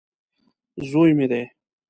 [0.89, 1.43] زوی مې دی.